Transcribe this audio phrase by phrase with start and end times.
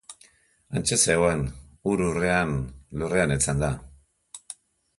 [0.77, 1.43] Hantxe zegoen,
[1.89, 2.57] hur-hurrean
[3.03, 3.71] lurrean etzanda.